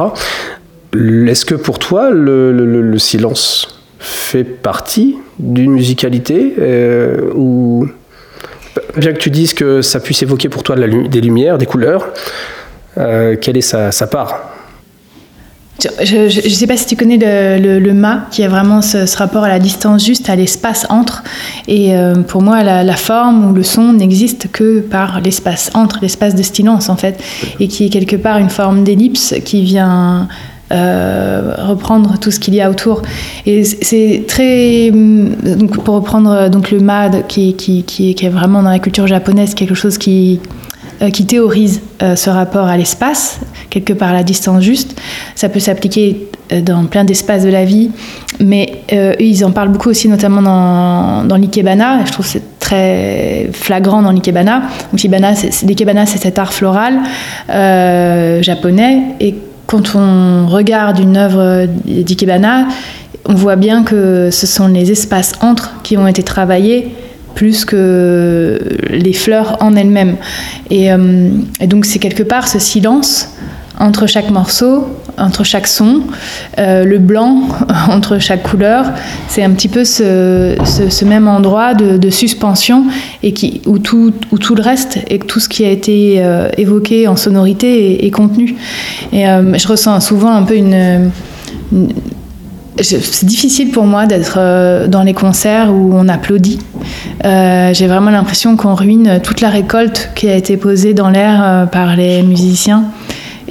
Est-ce 0.93 1.45
que 1.45 1.55
pour 1.55 1.79
toi, 1.79 2.09
le, 2.11 2.51
le, 2.51 2.99
silence 2.99 3.79
fait 3.99 4.43
partie 4.43 5.17
d'une 5.39 5.71
musicalité 5.71 6.55
euh, 6.59 7.31
ou 7.35 7.87
bien 8.97 9.13
que 9.13 9.19
tu 9.19 9.29
dises 9.29 9.53
que 9.53 9.81
ça 9.81 9.99
puisse 9.99 10.21
évoquer 10.23 10.49
pour 10.49 10.63
toi 10.63 10.75
des 10.75 11.21
lumières, 11.21 11.57
des 11.57 11.65
couleurs, 11.65 12.09
euh, 12.97 13.35
quelle 13.39 13.57
est 13.57 13.61
sa 13.61 14.07
part? 14.07 14.50
Je 16.03 16.23
ne 16.23 16.53
sais 16.53 16.67
pas 16.67 16.77
si 16.77 16.85
tu 16.85 16.95
connais 16.95 17.17
le, 17.17 17.79
le, 17.79 17.93
mât, 17.93 18.27
qui 18.31 18.43
a 18.43 18.49
vraiment 18.49 18.81
ce, 18.81 19.17
rapport 19.17 19.43
à 19.43 19.49
la 19.49 19.59
distance 19.59 20.05
juste, 20.05 20.29
à 20.29 20.35
l'espace 20.35 20.85
entre. 20.89 21.23
Et 21.67 21.95
euh, 21.95 22.15
pour 22.15 22.41
moi, 22.41 22.63
la, 22.63 22.95
forme 22.95 23.49
ou 23.49 23.53
le 23.53 23.63
son 23.63 23.93
n'existe 23.93 24.51
que 24.51 24.79
par 24.79 25.21
l'espace 25.21 25.71
entre, 25.73 25.99
l'espace 26.01 26.35
de 26.35 26.43
silence 26.43 26.89
en 26.89 26.95
fait, 26.95 27.21
et 27.59 27.67
qui 27.67 27.85
est 27.85 27.89
quelque 27.89 28.15
part 28.15 28.37
une 28.37 28.49
forme 28.49 28.83
d'ellipse 28.83 29.33
qui 29.43 29.63
vient 29.63 30.27
euh, 30.71 31.55
reprendre 31.57 32.17
tout 32.19 32.31
ce 32.31 32.39
qu'il 32.39 32.55
y 32.55 32.61
a 32.61 32.69
autour. 32.69 33.01
Et 33.45 33.63
c'est 33.63 34.23
très. 34.27 34.91
Donc, 34.91 35.83
pour 35.83 35.95
reprendre 35.95 36.49
donc, 36.49 36.71
le 36.71 36.79
mât, 36.79 37.09
qui, 37.27 37.85
est 37.99 38.29
vraiment 38.29 38.61
dans 38.61 38.69
la 38.69 38.79
culture 38.79 39.07
japonaise, 39.07 39.55
quelque 39.55 39.75
chose 39.75 39.97
qui 39.97 40.39
euh, 41.01 41.09
théorise 41.09 41.81
euh, 42.03 42.15
ce 42.15 42.29
rapport 42.29 42.67
à 42.67 42.77
l'espace, 42.77 43.39
quelque 43.71 43.93
part 43.93 44.13
la 44.13 44.21
distance 44.21 44.61
juste. 44.61 45.01
Ça 45.33 45.49
peut 45.49 45.59
s'appliquer 45.59 46.29
euh, 46.51 46.61
dans 46.61 46.85
plein 46.85 47.03
d'espaces 47.03 47.43
de 47.43 47.49
la 47.49 47.65
vie, 47.65 47.89
mais 48.39 48.83
ils 49.19 49.43
en 49.43 49.51
parlent 49.51 49.69
beaucoup 49.69 49.89
aussi, 49.89 50.07
notamment 50.07 50.43
dans, 50.43 51.23
dans 51.23 51.37
l'ikebana. 51.37 52.05
Je 52.05 52.11
trouve 52.11 52.25
que 52.25 52.31
c'est 52.31 52.59
très 52.59 53.49
flagrant 53.51 54.03
dans 54.03 54.11
l'ikebana. 54.11 54.63
L'ikebana, 54.93 55.35
c'est 56.05 56.17
cet 56.17 56.37
art 56.37 56.53
floral 56.53 56.99
japonais, 57.47 59.01
et 59.19 59.35
quand 59.65 59.95
on 59.95 60.47
regarde 60.47 60.99
une 60.99 61.17
œuvre 61.17 61.67
d'ikebana, 61.85 62.67
on 63.25 63.33
voit 63.33 63.55
bien 63.55 63.83
que 63.83 64.29
ce 64.31 64.47
sont 64.47 64.67
les 64.67 64.91
espaces 64.91 65.33
entre 65.41 65.81
qui 65.83 65.97
ont 65.97 66.07
été 66.07 66.23
travaillés 66.23 66.91
plus 67.35 67.65
que 67.65 68.59
les 68.89 69.13
fleurs 69.13 69.57
en 69.61 69.75
elles-mêmes. 69.75 70.17
Euh, 70.71 71.29
et, 71.59 71.67
donc 71.67 71.85
c'est 71.85 71.99
quelque 71.99 72.23
part 72.23 72.47
ce 72.47 72.59
silence 72.59 73.29
entre 73.81 74.07
chaque 74.07 74.29
morceau, 74.29 74.87
entre 75.17 75.43
chaque 75.43 75.67
son, 75.67 76.03
euh, 76.59 76.85
le 76.85 76.99
blanc 76.99 77.43
entre 77.89 78.19
chaque 78.19 78.43
couleur, 78.43 78.85
c'est 79.27 79.43
un 79.43 79.51
petit 79.51 79.67
peu 79.67 79.83
ce, 79.83 81.03
même 81.03 81.27
endroit 81.27 81.73
de, 81.73 82.09
suspension 82.09 82.85
et 83.23 83.33
qui, 83.33 83.61
où, 83.65 83.79
tout, 83.79 84.13
où 84.31 84.37
tout 84.37 84.55
le 84.55 84.61
reste 84.61 84.99
et 85.09 85.19
tout 85.19 85.39
ce 85.39 85.49
qui 85.49 85.65
a 85.65 85.69
été 85.69 86.17
euh, 86.17 86.49
évoqué 86.57 87.07
en 87.07 87.15
sonorité 87.15 88.05
est, 88.05 88.11
contenu. 88.11 88.55
Et 89.13 89.23
je 89.23 89.67
ressens 89.67 89.99
souvent 90.01 90.31
un 90.31 90.43
peu 90.43 90.55
une 90.55 91.11
c'est 92.79 93.25
difficile 93.25 93.71
pour 93.71 93.85
moi 93.85 94.05
d'être 94.05 94.35
euh, 94.37 94.87
dans 94.87 95.03
les 95.03 95.13
concerts 95.13 95.71
où 95.71 95.91
on 95.93 96.07
applaudit. 96.07 96.59
Euh, 97.25 97.73
j'ai 97.73 97.87
vraiment 97.87 98.11
l'impression 98.11 98.55
qu'on 98.55 98.75
ruine 98.75 99.19
toute 99.21 99.41
la 99.41 99.49
récolte 99.49 100.09
qui 100.15 100.29
a 100.29 100.35
été 100.35 100.57
posée 100.57 100.93
dans 100.93 101.09
l'air 101.09 101.41
euh, 101.43 101.65
par 101.65 101.95
les 101.95 102.23
musiciens. 102.23 102.85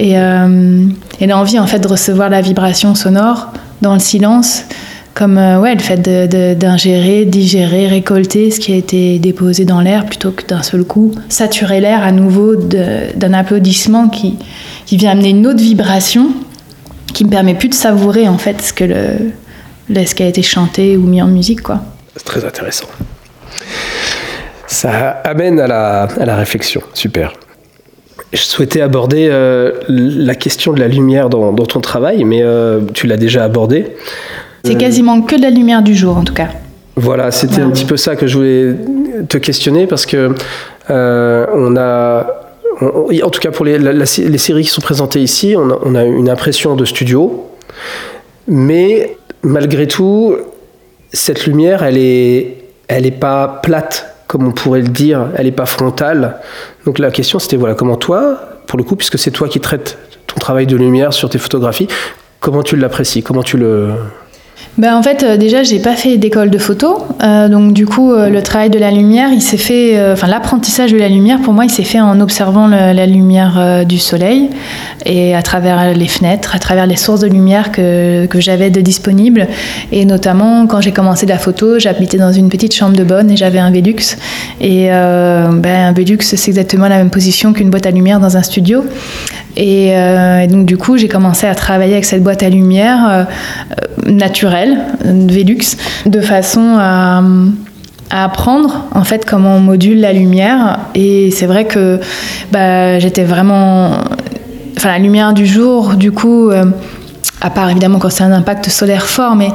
Et, 0.03 0.13
et 0.13 1.27
l'envie 1.27 1.59
en 1.59 1.67
fait 1.67 1.77
de 1.77 1.87
recevoir 1.87 2.29
la 2.29 2.41
vibration 2.41 2.95
sonore 2.95 3.53
dans 3.83 3.93
le 3.93 3.99
silence, 3.99 4.63
comme 5.13 5.37
ouais, 5.37 5.75
le 5.75 5.79
fait 5.79 5.97
d'ingérer, 6.57 7.25
digérer, 7.25 7.87
récolter 7.87 8.49
ce 8.49 8.59
qui 8.59 8.73
a 8.73 8.75
été 8.75 9.19
déposé 9.19 9.63
dans 9.63 9.79
l'air 9.79 10.07
plutôt 10.07 10.31
que 10.31 10.43
d'un 10.43 10.63
seul 10.63 10.85
coup 10.85 11.13
saturer 11.29 11.81
l'air 11.81 12.01
à 12.01 12.11
nouveau 12.11 12.55
d'un 12.55 13.33
applaudissement 13.33 14.09
qui, 14.09 14.39
qui 14.87 14.97
vient 14.97 15.11
amener 15.11 15.29
une 15.29 15.45
autre 15.45 15.61
vibration 15.61 16.29
qui 17.13 17.23
me 17.23 17.29
permet 17.29 17.53
plus 17.53 17.69
de 17.69 17.75
savourer 17.75 18.27
en 18.27 18.39
fait 18.39 18.59
ce 18.61 18.73
que 18.73 18.85
le, 18.85 20.05
ce 20.05 20.15
qui 20.15 20.23
a 20.23 20.27
été 20.27 20.41
chanté 20.41 20.97
ou 20.97 21.03
mis 21.03 21.21
en 21.21 21.27
musique 21.27 21.61
quoi. 21.61 21.81
C'est 22.15 22.25
très 22.25 22.43
intéressant. 22.43 22.87
Ça 24.65 25.09
amène 25.25 25.59
à 25.59 25.67
la, 25.67 26.03
à 26.03 26.25
la 26.25 26.35
réflexion, 26.35 26.81
super. 26.93 27.33
Je 28.33 28.41
souhaitais 28.41 28.81
aborder 28.81 29.27
euh, 29.29 29.73
la 29.89 30.35
question 30.35 30.71
de 30.73 30.79
la 30.79 30.87
lumière 30.87 31.29
dans, 31.29 31.51
dans 31.51 31.65
ton 31.65 31.81
travail, 31.81 32.23
mais 32.23 32.41
euh, 32.41 32.79
tu 32.93 33.05
l'as 33.05 33.17
déjà 33.17 33.43
abordé. 33.43 33.87
C'est 34.63 34.77
quasiment 34.77 35.21
que 35.21 35.35
de 35.35 35.41
la 35.41 35.49
lumière 35.49 35.81
du 35.81 35.95
jour 35.95 36.17
en 36.17 36.23
tout 36.23 36.33
cas. 36.33 36.49
Voilà, 36.95 37.31
c'était 37.31 37.61
un 37.61 37.69
petit 37.69 37.85
peu 37.85 37.97
ça 37.97 38.15
que 38.15 38.27
je 38.27 38.37
voulais 38.37 38.75
te 39.27 39.37
questionner 39.37 39.87
parce 39.87 40.05
que 40.05 40.33
euh, 40.89 41.45
on 41.53 41.75
a 41.75 42.27
en 42.81 43.29
tout 43.29 43.39
cas 43.39 43.51
pour 43.51 43.65
les, 43.65 43.77
les, 43.77 44.05
séries 44.05 44.63
qui 44.63 44.69
sont 44.69 44.81
présentées 44.81 45.21
ici, 45.21 45.55
on 45.55 45.95
a, 45.95 46.03
une 46.03 46.29
impression 46.29 46.75
de 46.75 46.83
studio, 46.83 47.47
mais 48.47 49.17
malgré 49.43 49.87
tout, 49.87 50.35
cette 51.13 51.45
lumière, 51.45 51.83
elle 51.83 51.97
est, 51.97 52.57
elle 52.87 53.05
est 53.05 53.11
pas 53.11 53.59
plate 53.61 54.15
comme 54.31 54.47
on 54.47 54.51
pourrait 54.51 54.79
le 54.79 54.87
dire, 54.87 55.27
elle 55.35 55.43
n'est 55.43 55.51
pas 55.51 55.65
frontale. 55.65 56.37
Donc 56.85 56.99
la 56.99 57.11
question 57.11 57.37
c'était 57.37 57.57
voilà 57.57 57.75
comment 57.75 57.97
toi, 57.97 58.39
pour 58.65 58.77
le 58.77 58.85
coup, 58.85 58.95
puisque 58.95 59.19
c'est 59.19 59.31
toi 59.31 59.49
qui 59.49 59.59
traites 59.59 59.97
ton 60.25 60.39
travail 60.39 60.65
de 60.65 60.77
lumière 60.77 61.11
sur 61.11 61.29
tes 61.29 61.37
photographies, 61.37 61.89
comment 62.39 62.63
tu 62.63 62.77
l'apprécies, 62.77 63.23
comment 63.23 63.43
tu 63.43 63.57
le 63.57 63.89
ben, 64.77 64.95
en 64.95 65.03
fait, 65.03 65.23
euh, 65.23 65.35
déjà, 65.35 65.63
j'ai 65.63 65.79
pas 65.79 65.95
fait 65.95 66.17
d'école 66.17 66.49
de 66.49 66.57
photo, 66.57 67.05
euh, 67.21 67.49
donc 67.49 67.73
du 67.73 67.85
coup, 67.85 68.13
euh, 68.13 68.29
le 68.29 68.41
travail 68.41 68.69
de 68.69 68.79
la 68.79 68.89
lumière, 68.89 69.29
il 69.33 69.41
s'est 69.41 69.57
fait, 69.57 70.11
enfin 70.11 70.27
l'apprentissage 70.27 70.93
de 70.93 70.97
la 70.97 71.09
lumière, 71.09 71.39
pour 71.41 71.53
moi, 71.53 71.65
il 71.65 71.69
s'est 71.69 71.83
fait 71.83 71.99
en 71.99 72.19
observant 72.21 72.67
la 72.67 73.05
lumière 73.05 73.85
du 73.85 73.99
soleil 73.99 74.49
et 75.05 75.35
à 75.35 75.41
travers 75.41 75.93
les 75.93 76.07
fenêtres, 76.07 76.55
à 76.55 76.59
travers 76.59 76.87
les 76.87 76.95
sources 76.95 77.19
de 77.19 77.27
lumière 77.27 77.71
que, 77.71 78.25
que 78.27 78.39
j'avais 78.39 78.69
de 78.69 78.81
disponibles, 78.81 79.47
et 79.91 80.05
notamment 80.05 80.65
quand 80.67 80.79
j'ai 80.79 80.91
commencé 80.91 81.25
la 81.25 81.37
photo, 81.37 81.77
j'habitais 81.77 82.17
dans 82.17 82.31
une 82.31 82.49
petite 82.49 82.73
chambre 82.73 82.95
de 82.95 83.03
bonne 83.03 83.29
et 83.29 83.37
j'avais 83.37 83.59
un 83.59 83.71
Velux, 83.71 84.17
et 84.61 84.87
ben, 84.87 85.65
un 85.65 85.91
Velux, 85.91 86.21
c'est 86.21 86.47
exactement 86.47 86.87
la 86.87 86.97
même 86.97 87.09
position 87.09 87.53
qu'une 87.53 87.69
boîte 87.69 87.85
à 87.85 87.91
lumière 87.91 88.19
dans 88.19 88.37
un 88.37 88.43
studio. 88.43 88.83
Et, 89.57 89.93
donc 90.49 90.65
du 90.65 90.77
coup, 90.77 90.97
j'ai 90.97 91.07
commencé 91.07 91.45
à 91.47 91.55
travailler 91.55 91.93
avec 91.93 92.05
cette 92.05 92.23
boîte 92.23 92.43
à 92.43 92.49
lumière 92.49 93.27
naturelle, 94.05 94.77
Velux, 95.03 95.77
de 96.05 96.21
façon 96.21 96.77
à, 96.79 97.21
apprendre 98.11 98.87
en 98.93 99.05
fait 99.05 99.25
comment 99.25 99.55
on 99.55 99.59
module 99.59 99.99
la 99.99 100.13
lumière. 100.13 100.79
Et 100.95 101.31
c'est 101.31 101.45
vrai 101.45 101.65
que 101.65 101.99
bah, 102.51 102.99
j'étais 102.99 103.23
vraiment, 103.23 103.91
enfin 104.77 104.89
la 104.89 104.99
lumière 104.99 105.33
du 105.33 105.45
jour, 105.45 105.95
du 105.95 106.11
coup. 106.11 106.49
Euh, 106.49 106.65
à 107.41 107.49
part 107.49 107.69
évidemment 107.69 107.99
quand 107.99 108.09
c'est 108.09 108.23
un 108.23 108.31
impact 108.31 108.69
solaire 108.69 109.05
fort, 109.07 109.35
mais 109.35 109.49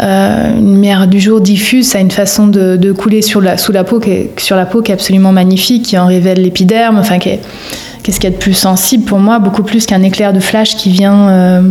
euh, 0.00 0.58
une 0.58 0.74
lumière 0.74 1.06
du 1.06 1.20
jour 1.20 1.40
diffuse, 1.40 1.88
ça 1.88 1.98
a 1.98 2.00
une 2.00 2.10
façon 2.10 2.48
de, 2.48 2.92
couler 2.92 3.22
sur 3.22 3.40
la, 3.40 3.56
sous 3.56 3.72
la 3.72 3.84
peau 3.84 4.00
qui 4.00 4.10
est, 4.10 4.90
absolument 4.90 5.32
magnifique, 5.32 5.86
qui 5.86 5.98
en 5.98 6.06
révèle 6.06 6.42
l'épiderme, 6.42 6.98
enfin 6.98 7.18
qu'est-ce 7.18 8.18
qu'il 8.18 8.24
y 8.24 8.32
a 8.32 8.36
de 8.36 8.40
plus 8.40 8.54
sensible 8.54 9.04
pour 9.04 9.20
moi, 9.20 9.38
beaucoup 9.38 9.62
plus 9.62 9.86
qu'un 9.86 10.02
éclair 10.02 10.32
de 10.32 10.40
flash 10.40 10.76
qui 10.76 10.90
vient 10.90 11.28
euh, 11.28 11.62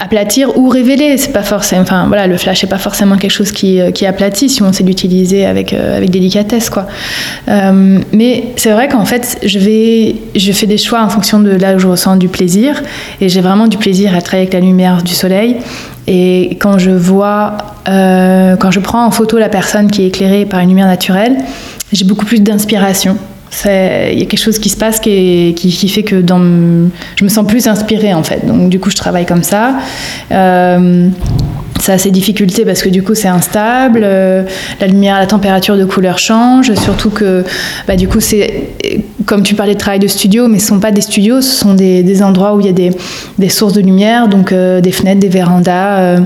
aplatir 0.00 0.56
ou 0.56 0.68
révéler. 0.68 1.16
C'est 1.16 1.32
pas 1.32 1.42
forcément, 1.42 1.82
enfin 1.82 2.06
voilà, 2.06 2.26
le 2.26 2.36
flash 2.36 2.62
n'est 2.62 2.68
pas 2.68 2.78
forcément 2.78 3.16
quelque 3.16 3.30
chose 3.30 3.52
qui, 3.52 3.80
euh, 3.80 3.90
qui 3.90 4.06
aplatit 4.06 4.48
si 4.48 4.62
on 4.62 4.72
sait 4.72 4.84
l'utiliser 4.84 5.46
avec, 5.46 5.72
euh, 5.72 5.96
avec 5.96 6.10
délicatesse 6.10 6.70
quoi. 6.70 6.86
Euh, 7.48 7.98
mais 8.12 8.44
c'est 8.56 8.70
vrai 8.70 8.88
qu'en 8.88 9.04
fait, 9.04 9.38
je 9.44 9.58
vais, 9.58 10.16
je 10.36 10.52
fais 10.52 10.66
des 10.66 10.78
choix 10.78 11.02
en 11.02 11.08
fonction 11.08 11.40
de 11.40 11.50
là 11.50 11.74
où 11.74 11.78
je 11.78 11.86
ressens 11.86 12.16
du 12.16 12.28
plaisir 12.28 12.82
et 13.20 13.28
j'ai 13.28 13.40
vraiment 13.40 13.66
du 13.66 13.76
plaisir 13.76 14.14
à 14.14 14.20
travailler 14.20 14.48
avec 14.48 14.54
la 14.54 14.60
lumière 14.60 15.02
du 15.02 15.14
soleil. 15.14 15.56
Et 16.06 16.56
quand 16.60 16.78
je 16.78 16.90
vois, 16.90 17.58
quand 17.84 18.70
je 18.70 18.80
prends 18.80 19.04
en 19.04 19.10
photo 19.10 19.36
la 19.36 19.50
personne 19.50 19.90
qui 19.90 20.04
est 20.04 20.06
éclairée 20.06 20.46
par 20.46 20.60
une 20.60 20.70
lumière 20.70 20.86
naturelle, 20.86 21.36
j'ai 21.92 22.06
beaucoup 22.06 22.24
plus 22.24 22.40
d'inspiration 22.40 23.18
il 23.64 24.18
y 24.18 24.22
a 24.22 24.26
quelque 24.26 24.36
chose 24.36 24.58
qui 24.58 24.68
se 24.68 24.76
passe 24.76 25.00
qui, 25.00 25.54
fait 25.88 26.02
que 26.02 26.22
je 26.26 27.24
me 27.24 27.28
sens 27.28 27.46
plus 27.46 27.66
inspirée 27.66 28.14
en 28.14 28.22
fait. 28.22 28.46
Donc 28.46 28.68
du 28.68 28.80
coup, 28.80 28.90
je 28.90 28.96
travaille 28.96 29.26
comme 29.26 29.42
ça. 29.42 29.76
Euh, 30.32 31.08
ça 31.80 31.92
a 31.92 31.98
ses 31.98 32.10
difficultés 32.10 32.64
parce 32.64 32.82
que 32.82 32.88
du 32.88 33.02
coup 33.02 33.14
c'est 33.14 33.28
instable, 33.28 34.00
euh, 34.02 34.42
la 34.80 34.86
lumière, 34.86 35.18
la 35.18 35.26
température 35.26 35.76
de 35.76 35.84
couleur 35.84 36.18
change, 36.18 36.74
surtout 36.74 37.10
que 37.10 37.44
bah, 37.86 37.96
du 37.96 38.08
coup 38.08 38.20
c'est 38.20 38.70
comme 39.26 39.42
tu 39.42 39.54
parlais 39.54 39.74
de 39.74 39.78
travail 39.78 40.00
de 40.00 40.06
studio, 40.06 40.48
mais 40.48 40.58
ce 40.58 40.64
ne 40.64 40.68
sont 40.68 40.80
pas 40.80 40.90
des 40.90 41.02
studios, 41.02 41.40
ce 41.40 41.54
sont 41.54 41.74
des, 41.74 42.22
endroits 42.22 42.54
où 42.54 42.60
il 42.60 42.66
y 42.66 42.68
a 42.68 42.90
des, 43.38 43.48
sources 43.48 43.74
de 43.74 43.80
lumière, 43.80 44.28
donc 44.28 44.52
euh, 44.52 44.80
des 44.80 44.92
fenêtres, 44.92 45.20
des 45.20 45.28
vérandas, 45.28 46.18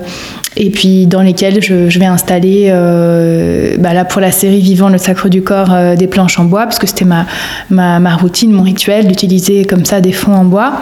et 0.56 0.71
puis 0.71 1.06
dans 1.06 1.23
lesquelles 1.23 1.62
je, 1.62 1.99
vais 1.99 2.06
installer, 2.06 2.66
euh, 2.68 3.76
bah 3.78 3.94
là 3.94 4.04
pour 4.04 4.21
la 4.21 4.30
série 4.30 4.61
Vivant 4.61 4.88
le 4.88 4.99
sacre 4.99 5.28
du 5.28 5.42
corps, 5.42 5.73
euh, 5.73 5.97
des 5.97 6.06
planches 6.06 6.38
en 6.38 6.44
bois, 6.44 6.64
parce 6.64 6.78
que 6.78 6.87
c'était 6.87 7.04
ma, 7.04 7.26
ma, 7.71 8.00
ma, 8.00 8.16
routine, 8.16 8.52
mon 8.52 8.62
rituel 8.62 9.06
d'utiliser 9.06 9.64
comme 9.64 9.85
ça 9.85 10.00
des 10.00 10.12
fonds 10.12 10.35
en 10.35 10.44
bois. 10.44 10.75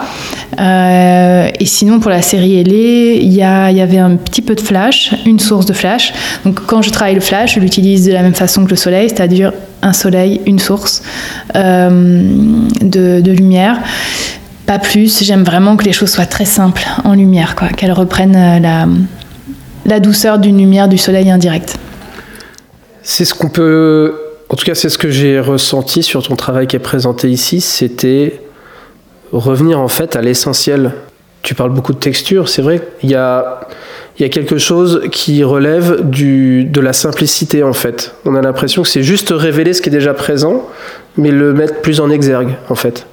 Euh, 0.59 1.49
et 1.59 1.65
sinon 1.65 1.99
pour 1.99 2.11
la 2.11 2.21
série 2.21 2.59
Ailée, 2.59 3.19
il 3.21 3.31
y, 3.31 3.37
y, 3.37 3.43
avait 3.43 3.97
un 3.97 4.15
petit 4.17 4.41
peu 4.41 4.55
de 4.55 4.61
flash, 4.61 5.13
une 5.25 5.39
source 5.39 5.65
de 5.65 5.73
flash. 5.73 6.13
Donc 6.45 6.65
quand 6.65 6.81
je 6.81 6.89
travaille 6.89 7.15
le 7.15 7.21
flash, 7.21 7.55
je 7.55 7.59
l'utilise 7.59 8.05
de 8.05 8.13
la 8.13 8.21
même 8.21 8.35
façon 8.35 8.65
que 8.65 8.69
le 8.71 8.75
soleil, 8.75 9.09
c'est-à-dire 9.09 9.53
un 9.81 9.93
soleil, 9.93 10.41
une 10.45 10.59
source 10.59 11.01
de, 11.55 13.21
de 13.21 13.31
lumière 13.31 13.79
pas 14.65 14.79
plus. 14.79 15.23
J'aime 15.23 15.43
vraiment 15.43 15.75
que 15.75 15.83
les 15.83 15.91
choses 15.91 16.11
soient 16.11 16.25
très 16.25 16.45
simples 16.45 16.85
en 17.03 17.13
lumière, 17.13 17.55
quoi, 17.55 17.69
qu'elles 17.69 17.91
reprennent 17.91 18.61
la, 18.61 18.85
la 19.85 19.99
douceur 19.99 20.39
d'une 20.39 20.57
lumière 20.57 20.87
du 20.87 20.97
soleil 20.97 21.29
indirect. 21.29 21.77
C'est 23.03 23.25
ce 23.25 23.33
qu'on 23.33 23.49
peut. 23.49 24.13
En 24.49 24.55
tout 24.55 24.65
cas, 24.65 24.75
c'est 24.75 24.89
ce 24.89 24.97
que 24.97 25.09
j'ai 25.09 25.39
ressenti 25.39 26.03
sur 26.03 26.23
ton 26.23 26.35
travail 26.35 26.67
qui 26.67 26.75
est 26.75 26.79
présenté 26.79 27.29
ici. 27.29 27.61
C'était 27.61 28.41
revenir 29.31 29.79
en 29.79 29.87
fait 29.87 30.15
à 30.15 30.21
l'essentiel. 30.21 30.93
Tu 31.41 31.55
parles 31.55 31.71
beaucoup 31.71 31.93
de 31.93 31.97
texture, 31.97 32.49
c'est 32.49 32.61
vrai. 32.61 32.81
Il 33.01 33.09
y 33.09 33.15
a, 33.15 33.61
y 34.19 34.23
a 34.23 34.29
quelque 34.29 34.59
chose 34.59 35.01
qui 35.11 35.43
relève 35.43 36.07
du, 36.07 36.65
de 36.65 36.79
la 36.79 36.93
simplicité 36.93 37.63
en 37.63 37.73
fait. 37.73 38.13
On 38.25 38.35
a 38.35 38.41
l'impression 38.41 38.83
que 38.83 38.87
c'est 38.87 39.03
juste 39.03 39.29
révéler 39.31 39.73
ce 39.73 39.81
qui 39.81 39.89
est 39.89 39.91
déjà 39.91 40.13
présent, 40.13 40.67
mais 41.17 41.31
le 41.31 41.53
mettre 41.53 41.81
plus 41.81 41.99
en 41.99 42.11
exergue 42.11 42.55
en 42.69 42.75
fait. 42.75 43.07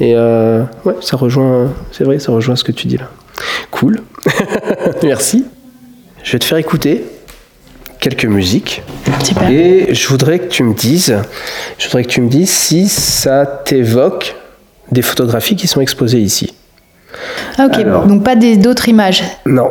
Et 0.00 0.14
euh, 0.16 0.62
ouais, 0.84 0.96
ça 1.00 1.16
rejoint, 1.16 1.72
c'est 1.92 2.04
vrai, 2.04 2.18
ça 2.18 2.32
rejoint 2.32 2.56
ce 2.56 2.64
que 2.64 2.72
tu 2.72 2.86
dis 2.86 2.98
là. 2.98 3.08
Cool. 3.70 4.00
Merci. 5.02 5.46
Je 6.22 6.32
vais 6.32 6.38
te 6.38 6.44
faire 6.44 6.58
écouter 6.58 7.04
quelques 8.00 8.26
musiques. 8.26 8.82
Et 9.50 9.94
je 9.94 10.08
voudrais 10.08 10.38
que 10.38 10.48
tu 10.48 10.62
me 10.62 10.74
dises, 10.74 11.16
je 11.78 11.86
voudrais 11.86 12.04
que 12.04 12.08
tu 12.08 12.20
me 12.20 12.28
dises 12.28 12.50
si 12.50 12.88
ça 12.88 13.46
t'évoque 13.46 14.34
des 14.90 15.02
photographies 15.02 15.56
qui 15.56 15.66
sont 15.66 15.80
exposées 15.80 16.20
ici. 16.20 16.54
Ah, 17.58 17.66
ok, 17.66 18.08
donc 18.08 18.24
pas 18.24 18.36
d'autres 18.36 18.88
images. 18.88 19.22
Non, 19.46 19.70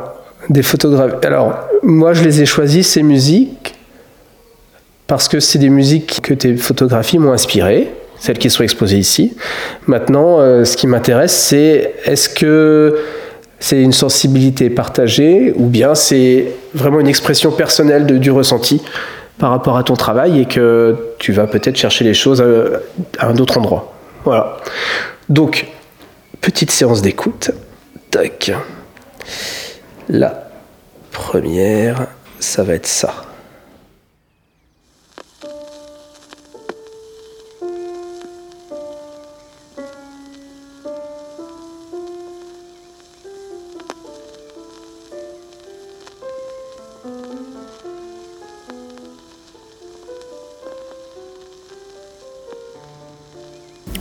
des 0.50 0.64
photographies. 0.64 1.16
Alors, 1.26 1.58
moi, 1.84 2.14
je 2.14 2.24
les 2.24 2.42
ai 2.42 2.46
choisies, 2.46 2.84
ces 2.84 3.04
musiques, 3.04 3.76
parce 5.08 5.28
que 5.28 5.40
c'est 5.40 5.60
des 5.60 5.70
musiques 5.70 6.22
que 6.22 6.34
tes 6.34 6.56
photographies 6.56 7.18
m'ont 7.18 7.32
inspiré, 7.32 7.92
celles 8.20 8.38
qui 8.38 8.50
sont 8.50 8.64
exposées 8.64 8.98
ici. 8.98 9.36
Maintenant, 9.88 10.40
euh, 10.40 10.66
ce 10.66 10.78
qui 10.78 10.88
m'intéresse, 10.88 11.34
c'est 11.34 11.96
est-ce 12.06 12.30
que 12.30 12.98
c'est 13.60 13.82
une 13.82 13.92
sensibilité 13.94 14.70
partagée 14.70 15.54
ou 15.56 15.66
bien 15.66 15.96
c'est 15.96 16.54
vraiment 16.74 17.00
une 17.00 17.08
expression 17.08 17.52
personnelle 17.52 18.06
du 18.20 18.32
ressenti 18.32 18.82
par 19.38 19.52
rapport 19.52 19.78
à 19.78 19.84
ton 19.84 19.96
travail 19.96 20.42
et 20.42 20.46
que 20.46 21.14
tu 21.18 21.32
vas 21.32 21.48
peut-être 21.48 21.78
chercher 21.78 22.04
les 22.04 22.14
choses 22.14 22.42
à, 22.42 23.28
un 23.28 23.38
autre 23.38 23.58
endroit. 23.58 23.94
Voilà. 24.26 24.58
Donc, 25.30 25.68
petite 26.42 26.72
séance 26.72 27.02
d'écoute. 27.02 27.52
Tac. 28.12 28.52
La 30.10 30.50
première, 31.12 32.08
ça 32.40 32.64
va 32.64 32.74
être 32.74 32.88
ça. 32.88 33.14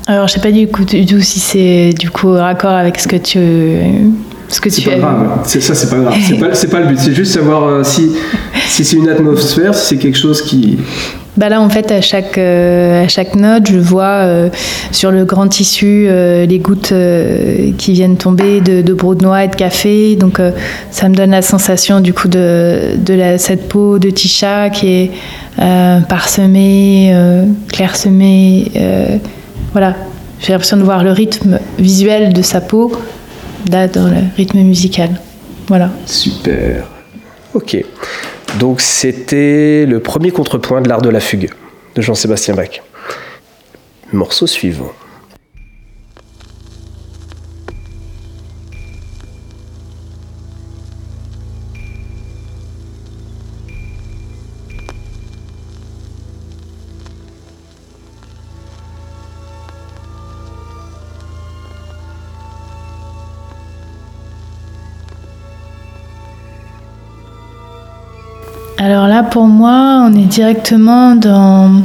Alors, 0.08 0.26
je 0.26 0.32
sais 0.32 0.40
pas 0.40 0.50
du, 0.50 0.66
coup, 0.66 0.84
du 0.84 1.04
tout 1.04 1.20
si 1.20 1.38
c'est 1.38 1.90
du 1.90 2.10
coup 2.10 2.32
raccord 2.32 2.70
avec 2.70 2.98
ce 2.98 3.06
que 3.06 3.16
tu 3.16 3.38
ce 4.48 4.58
que 4.58 4.70
tu 4.70 4.80
pas 4.80 4.96
grave. 4.96 5.40
C'est 5.44 5.60
ça, 5.60 5.74
c'est 5.74 5.90
pas 5.90 5.96
grave. 5.96 6.14
C'est 6.50 6.66
pas, 6.66 6.78
pas 6.78 6.80
le 6.80 6.86
but. 6.86 6.98
C'est 6.98 7.12
juste 7.12 7.34
savoir 7.34 7.64
euh, 7.64 7.84
si, 7.84 8.12
si 8.66 8.86
c'est 8.86 8.96
une 8.96 9.10
atmosphère, 9.10 9.74
si 9.74 9.86
c'est 9.86 9.96
quelque 9.98 10.16
chose 10.16 10.40
qui. 10.40 10.78
Bah 11.36 11.50
là, 11.50 11.60
en 11.60 11.68
fait, 11.68 11.92
à 11.92 12.00
chaque, 12.00 12.38
euh, 12.38 13.04
à 13.04 13.08
chaque 13.08 13.36
note, 13.36 13.68
je 13.70 13.78
vois 13.78 14.24
euh, 14.24 14.48
sur 14.92 15.10
le 15.10 15.26
grand 15.26 15.46
tissu 15.46 16.08
les 16.08 16.58
gouttes 16.58 16.94
qui 17.76 17.92
viennent 17.92 18.16
tomber 18.16 18.62
de, 18.62 18.80
de 18.80 18.94
brou 18.94 19.14
de 19.14 19.22
noix 19.22 19.44
et 19.44 19.48
de 19.48 19.54
café. 19.54 20.16
Donc, 20.16 20.40
ça 20.90 21.10
me 21.10 21.14
donne 21.14 21.32
la 21.32 21.42
sensation, 21.42 22.00
du 22.00 22.14
coup, 22.14 22.28
de, 22.28 22.96
de 22.96 23.12
la, 23.12 23.36
cette 23.36 23.68
peau 23.68 23.98
de 23.98 24.08
Tisha 24.08 24.70
qui 24.70 24.88
est 24.88 25.10
parsemée, 26.08 27.14
clairsemée 27.70 28.72
voilà, 29.72 29.96
j'ai 30.40 30.52
l'impression 30.52 30.76
de 30.76 30.82
voir 30.82 31.04
le 31.04 31.12
rythme 31.12 31.58
visuel 31.78 32.32
de 32.32 32.42
sa 32.42 32.60
peau 32.60 32.92
dans 33.66 34.08
le 34.08 34.36
rythme 34.36 34.60
musical. 34.60 35.10
Voilà. 35.66 35.90
Super. 36.06 36.84
Ok. 37.54 37.76
Donc 38.58 38.80
c'était 38.80 39.84
le 39.86 40.00
premier 40.00 40.30
contrepoint 40.30 40.80
de 40.80 40.88
l'art 40.88 41.02
de 41.02 41.10
la 41.10 41.20
fugue 41.20 41.50
de 41.94 42.02
Jean-Sébastien 42.02 42.54
Bach. 42.54 42.82
Morceau 44.12 44.46
suivant. 44.46 44.92
Alors 68.80 69.08
là, 69.08 69.24
pour 69.24 69.46
moi, 69.46 70.06
on 70.08 70.14
est 70.14 70.26
directement 70.26 71.16
dans 71.16 71.82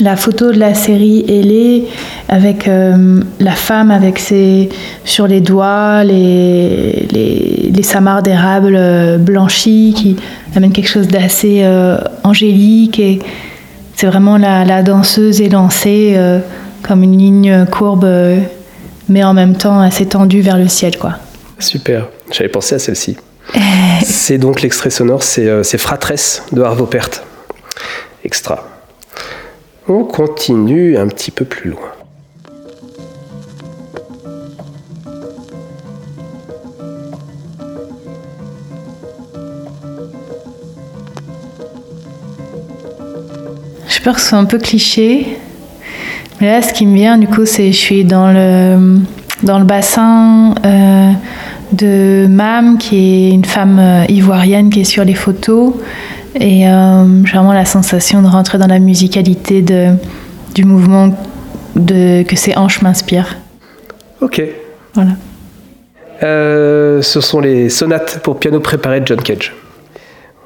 la 0.00 0.16
photo 0.16 0.50
de 0.50 0.58
la 0.58 0.72
série 0.72 1.26
Ellie 1.28 1.84
avec 2.28 2.66
euh, 2.66 3.22
la 3.38 3.52
femme 3.52 3.90
avec 3.90 4.18
ses 4.18 4.70
sur 5.04 5.26
les 5.26 5.42
doigts 5.42 6.04
les, 6.04 7.06
les, 7.10 7.70
les 7.70 8.22
d'érable 8.22 8.76
euh, 8.76 9.18
blanchis 9.18 9.92
qui 9.94 10.16
amène 10.56 10.72
quelque 10.72 10.88
chose 10.88 11.06
d'assez 11.06 11.60
euh, 11.64 11.98
angélique 12.24 12.98
et 12.98 13.18
c'est 13.94 14.06
vraiment 14.06 14.38
la, 14.38 14.64
la, 14.64 14.82
danseuse 14.82 15.42
élancée 15.42 16.18
comme 16.82 17.02
une 17.02 17.18
ligne 17.18 17.66
courbe 17.70 18.08
mais 19.10 19.22
en 19.22 19.34
même 19.34 19.54
temps 19.54 19.80
assez 19.80 20.06
tendue 20.06 20.40
vers 20.40 20.56
le 20.56 20.68
ciel 20.68 20.96
quoi. 20.96 21.16
Super, 21.58 22.08
j'avais 22.32 22.48
pensé 22.48 22.76
à 22.76 22.78
celle-ci. 22.78 23.18
C'est 24.02 24.38
donc 24.38 24.62
l'extrait 24.62 24.90
sonore, 24.90 25.22
c'est 25.22 25.78
Fratresse 25.78 26.42
de 26.52 26.62
Arvo 26.62 26.86
Pärt. 26.86 27.24
Extra. 28.24 28.64
On 29.88 30.04
continue 30.04 30.96
un 30.96 31.08
petit 31.08 31.30
peu 31.30 31.44
plus 31.44 31.70
loin. 31.70 31.80
J'ai 43.88 44.00
peur 44.04 44.14
que 44.14 44.20
ce 44.20 44.28
soit 44.28 44.38
un 44.38 44.44
peu 44.44 44.58
cliché. 44.58 45.38
Mais 46.40 46.46
là, 46.46 46.62
ce 46.62 46.72
qui 46.72 46.86
me 46.86 46.94
vient, 46.94 47.18
du 47.18 47.26
coup, 47.26 47.44
c'est 47.44 47.72
je 47.72 47.76
suis 47.76 48.04
dans 48.04 48.32
le, 48.32 49.00
dans 49.42 49.58
le 49.58 49.64
bassin 49.64 50.54
euh, 50.64 51.12
de 51.72 52.26
Mam, 52.28 52.78
qui 52.78 52.96
est 52.96 53.30
une 53.30 53.44
femme 53.44 53.78
euh, 53.78 54.04
ivoirienne 54.08 54.70
qui 54.70 54.80
est 54.80 54.84
sur 54.84 55.04
les 55.04 55.14
photos. 55.14 55.74
Et 56.34 56.68
euh, 56.68 57.24
j'ai 57.24 57.32
vraiment 57.32 57.52
la 57.52 57.64
sensation 57.64 58.22
de 58.22 58.28
rentrer 58.28 58.58
dans 58.58 58.66
la 58.66 58.78
musicalité 58.78 59.62
de, 59.62 59.94
du 60.54 60.64
mouvement 60.64 61.16
de, 61.76 62.22
que 62.22 62.36
ces 62.36 62.56
hanches 62.56 62.82
m'inspirent. 62.82 63.36
Ok. 64.20 64.42
Voilà. 64.94 65.12
Euh, 66.22 67.00
ce 67.02 67.20
sont 67.20 67.40
les 67.40 67.68
sonates 67.68 68.20
pour 68.22 68.38
piano 68.38 68.60
préparé 68.60 69.00
de 69.00 69.06
John 69.06 69.20
Cage. 69.20 69.54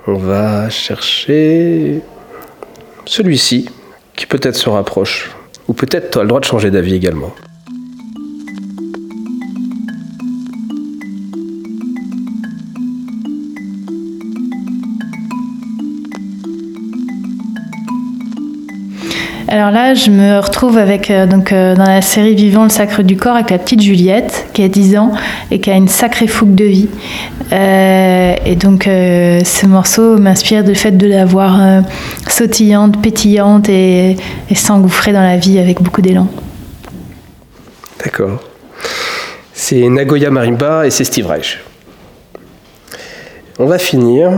On 0.06 0.14
va 0.14 0.68
chercher 0.70 2.00
celui-ci, 3.06 3.68
qui 4.14 4.26
peut-être 4.26 4.56
se 4.56 4.68
rapproche. 4.68 5.30
Ou 5.66 5.72
peut-être 5.72 6.10
tu 6.10 6.18
as 6.18 6.22
le 6.22 6.28
droit 6.28 6.40
de 6.40 6.44
changer 6.44 6.70
d'avis 6.70 6.94
également. 6.94 7.34
Alors 19.54 19.70
là, 19.70 19.94
je 19.94 20.10
me 20.10 20.40
retrouve 20.40 20.78
avec, 20.78 21.12
euh, 21.12 21.28
euh, 21.52 21.76
dans 21.76 21.84
la 21.84 22.02
série 22.02 22.34
Vivant 22.34 22.64
le 22.64 22.70
sacre 22.70 23.04
du 23.04 23.16
corps 23.16 23.36
avec 23.36 23.50
la 23.50 23.58
petite 23.58 23.80
Juliette, 23.80 24.46
qui 24.52 24.64
a 24.64 24.68
10 24.68 24.96
ans 24.96 25.12
et 25.52 25.60
qui 25.60 25.70
a 25.70 25.76
une 25.76 25.86
sacrée 25.86 26.26
fougue 26.26 26.56
de 26.56 26.64
vie. 26.64 26.88
Euh, 27.52 28.34
et 28.44 28.56
donc, 28.56 28.82
ce 28.86 29.66
morceau 29.66 30.18
m'inspire 30.18 30.64
du 30.64 30.74
fait 30.74 30.90
de 30.90 31.06
la 31.06 31.24
voir 31.24 31.84
sautillante, 32.28 33.00
pétillante 33.00 33.68
et, 33.68 34.16
et 34.50 34.54
s'engouffrer 34.56 35.12
dans 35.12 35.22
la 35.22 35.36
vie 35.36 35.60
avec 35.60 35.80
beaucoup 35.80 36.02
d'élan. 36.02 36.26
D'accord. 38.04 38.42
C'est 39.52 39.88
Nagoya 39.88 40.32
Marimba 40.32 40.84
et 40.84 40.90
c'est 40.90 41.04
Steve 41.04 41.28
Reich. 41.28 41.60
On 43.60 43.66
va 43.66 43.78
finir. 43.78 44.32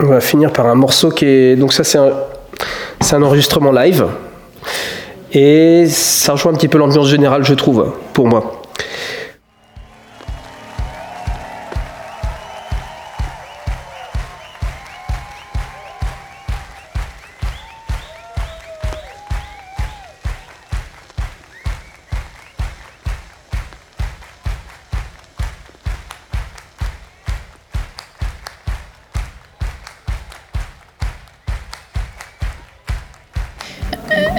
On 0.00 0.06
va 0.06 0.20
finir 0.20 0.52
par 0.52 0.66
un 0.66 0.74
morceau 0.74 1.10
qui 1.10 1.24
est. 1.24 1.56
Donc, 1.56 1.72
ça, 1.72 1.84
c'est 1.84 1.98
un, 1.98 2.12
c'est 3.00 3.16
un 3.16 3.22
enregistrement 3.22 3.72
live. 3.72 4.06
Et 5.32 5.86
ça 5.86 6.32
rejoint 6.32 6.52
un 6.52 6.54
petit 6.54 6.68
peu 6.68 6.78
l'ambiance 6.78 7.08
générale, 7.08 7.44
je 7.44 7.54
trouve, 7.54 7.92
pour 8.12 8.26
moi. 8.26 8.57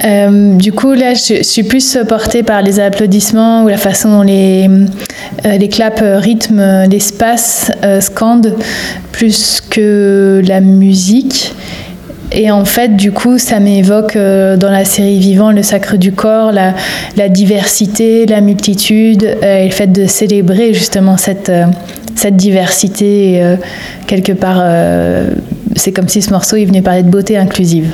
Euh, 0.04 0.54
du 0.54 0.72
coup, 0.72 0.92
là, 0.92 1.14
je, 1.14 1.42
suis 1.42 1.62
plus 1.62 1.98
portée 2.08 2.42
par 2.42 2.62
les 2.62 2.80
applaudissements 2.80 3.64
ou 3.64 3.68
la 3.68 3.76
façon 3.76 4.10
dont 4.10 4.22
les, 4.22 4.68
euh, 5.46 5.56
les 5.58 5.68
claps 5.68 6.02
rythment 6.02 6.86
l'espace, 6.88 7.70
euh, 7.84 8.00
scandent, 8.00 8.54
plus 9.12 9.60
que 9.60 10.42
la 10.46 10.60
musique. 10.60 11.54
Et 12.32 12.50
en 12.50 12.64
fait, 12.64 12.96
du 12.96 13.10
coup, 13.10 13.38
ça 13.38 13.58
m'évoque 13.58 14.14
dans 14.14 14.70
la 14.70 14.84
série 14.84 15.18
Vivant 15.18 15.50
le 15.50 15.64
sacre 15.64 15.96
du 15.96 16.12
corps, 16.12 16.52
la, 16.52 16.74
la 17.16 17.28
diversité, 17.28 18.24
la 18.24 18.40
multitude, 18.40 19.24
et 19.42 19.64
le 19.64 19.72
fait 19.72 19.88
de 19.88 20.06
célébrer 20.06 20.72
justement 20.72 21.16
cette, 21.16 21.50
cette 22.14 22.36
diversité. 22.36 23.42
quelque 24.06 24.30
part, 24.30 24.62
c'est 25.74 25.90
comme 25.90 26.06
si 26.06 26.22
ce 26.22 26.30
morceau, 26.30 26.54
il 26.54 26.66
venait 26.66 26.82
parler 26.82 27.02
de 27.02 27.10
beauté 27.10 27.36
inclusive. 27.36 27.90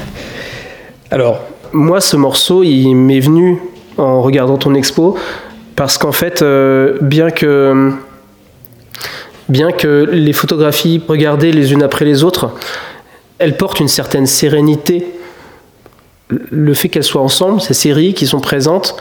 Alors, 1.11 1.46
moi, 1.77 2.01
ce 2.01 2.17
morceau, 2.17 2.63
il 2.63 2.95
m'est 2.95 3.21
venu 3.21 3.61
en 3.99 4.23
regardant 4.23 4.57
ton 4.57 4.75
expo, 4.75 5.17
parce 5.77 5.99
qu'en 5.99 6.13
fait, 6.13 6.43
euh, 6.43 6.99
bien 7.01 7.31
que 7.31 7.93
bien 9.49 9.71
que 9.71 10.09
les 10.11 10.33
photographies 10.33 11.01
regardées 11.07 11.53
les 11.53 11.73
unes 11.73 11.83
après 11.83 12.05
les 12.05 12.25
autres, 12.25 12.51
elles 13.39 13.57
portent 13.57 13.79
une 13.79 13.89
certaine 13.89 14.27
sérénité. 14.27 15.07
Le 16.29 16.75
fait 16.75 16.89
qu'elles 16.89 17.05
soient 17.05 17.23
ensemble, 17.23 17.61
ces 17.61 17.75
séries 17.75 18.13
qui 18.15 18.27
sont 18.27 18.41
présentes, 18.41 18.97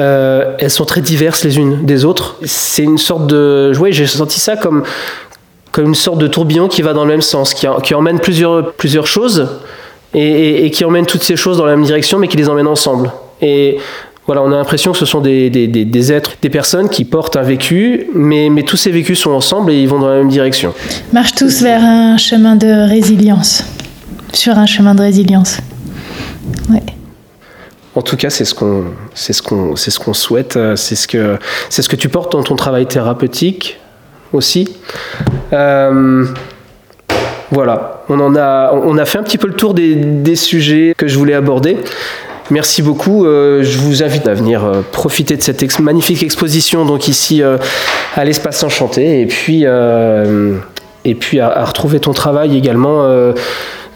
euh, 0.00 0.56
elles 0.58 0.70
sont 0.70 0.84
très 0.84 1.00
diverses 1.00 1.44
les 1.44 1.58
unes 1.58 1.84
des 1.84 2.04
autres. 2.04 2.38
C'est 2.44 2.82
une 2.82 2.98
sorte 2.98 3.28
de... 3.28 3.72
Oui, 3.78 3.92
j'ai 3.92 4.06
senti 4.08 4.40
ça 4.40 4.56
comme, 4.56 4.82
comme 5.70 5.86
une 5.86 5.94
sorte 5.94 6.18
de 6.18 6.26
tourbillon 6.26 6.66
qui 6.66 6.82
va 6.82 6.92
dans 6.92 7.04
le 7.04 7.10
même 7.10 7.22
sens, 7.22 7.54
qui, 7.54 7.68
qui 7.84 7.94
emmène 7.94 8.18
plusieurs, 8.18 8.72
plusieurs 8.72 9.06
choses, 9.06 9.48
et, 10.14 10.70
qui 10.70 10.84
emmènent 10.84 11.06
toutes 11.06 11.22
ces 11.22 11.36
choses 11.36 11.58
dans 11.58 11.64
la 11.64 11.76
même 11.76 11.84
direction, 11.84 12.18
mais 12.18 12.28
qui 12.28 12.36
les 12.36 12.48
emmènent 12.48 12.66
ensemble. 12.66 13.12
Et 13.40 13.78
voilà, 14.26 14.42
on 14.42 14.52
a 14.52 14.56
l'impression 14.56 14.92
que 14.92 14.98
ce 14.98 15.06
sont 15.06 15.20
des, 15.20 15.50
des, 15.50 15.66
des, 15.66 16.12
êtres, 16.12 16.32
des 16.40 16.50
personnes 16.50 16.88
qui 16.88 17.04
portent 17.04 17.36
un 17.36 17.42
vécu, 17.42 18.06
mais, 18.14 18.50
mais, 18.50 18.62
tous 18.62 18.76
ces 18.76 18.90
vécus 18.90 19.18
sont 19.18 19.32
ensemble 19.32 19.72
et 19.72 19.82
ils 19.82 19.88
vont 19.88 19.98
dans 19.98 20.08
la 20.08 20.18
même 20.18 20.28
direction. 20.28 20.74
Marchent 21.12 21.34
tous 21.34 21.62
vers 21.62 21.82
un 21.82 22.16
chemin 22.18 22.56
de 22.56 22.88
résilience, 22.88 23.64
sur 24.32 24.58
un 24.58 24.66
chemin 24.66 24.94
de 24.94 25.00
résilience. 25.00 25.58
Ouais. 26.70 26.82
En 27.94 28.02
tout 28.02 28.16
cas, 28.16 28.30
c'est 28.30 28.44
ce 28.44 28.54
qu'on, 28.54 28.84
c'est 29.14 29.32
ce 29.32 29.42
qu'on, 29.42 29.76
c'est 29.76 29.90
ce 29.90 29.98
qu'on 29.98 30.14
souhaite. 30.14 30.58
C'est 30.76 30.94
ce 30.94 31.06
que, 31.06 31.36
c'est 31.68 31.82
ce 31.82 31.88
que 31.88 31.96
tu 31.96 32.08
portes 32.08 32.32
dans 32.32 32.42
ton 32.42 32.56
travail 32.56 32.86
thérapeutique 32.86 33.78
aussi. 34.32 34.68
Euh, 35.52 36.24
voilà, 37.50 38.01
on, 38.20 38.96
a, 38.96 39.04
fait 39.04 39.18
un 39.18 39.22
petit 39.22 39.38
peu 39.38 39.48
le 39.48 39.54
tour 39.54 39.74
des, 39.74 40.36
sujets 40.36 40.94
que 40.96 41.06
je 41.06 41.18
voulais 41.18 41.34
aborder. 41.34 41.76
Merci 42.50 42.82
beaucoup. 42.82 43.24
Euh, 43.24 43.62
je 43.62 43.78
vous 43.78 44.02
invite 44.02 44.28
à 44.28 44.34
venir 44.34 44.64
euh, 44.64 44.82
profiter 44.92 45.36
de 45.36 45.42
cette 45.42 45.78
magnifique 45.78 46.22
exposition 46.22 46.84
donc 46.84 47.08
ici 47.08 47.42
euh, 47.42 47.56
à 48.14 48.24
l'espace 48.24 48.62
enchanté 48.62 49.20
et 49.20 49.26
puis, 49.26 49.64
à, 49.64 51.64
retrouver 51.64 52.00
ton 52.00 52.12
travail 52.12 52.56
également 52.56 53.06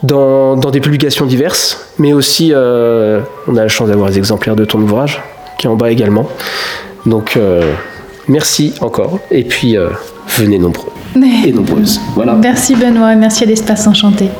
dans, 0.02 0.57
dans, 0.57 0.70
des 0.70 0.81
publications 0.81 1.26
diverses, 1.26 1.92
mais 1.98 2.12
aussi 2.12 2.52
on 2.55 3.57
a 3.57 3.62
la 3.62 3.68
chance 3.68 3.88
d'avoir 3.88 4.11
des 4.11 4.18
exemplaires 4.18 4.57
de 4.57 4.64
ton 4.64 4.81
ouvrage 4.81 5.22
qui 5.59 5.66
est 5.66 5.70
en 5.70 5.76
bas 5.76 5.90
également. 5.90 6.29
Donc 7.05 7.38
merci 8.29 8.74
encore 8.81 9.20
et 9.31 9.44
puis 9.44 9.76
venez 10.29 10.59
nombreux 10.59 10.96
et 11.22 11.52
nombreuses. 11.52 12.00
Voilà. 12.14 12.35
Merci 12.35 12.74
Benoît, 12.74 13.14
merci 13.14 13.44
à 13.44 13.46
l'Espace 13.46 13.87
Enchanté. 13.87 14.31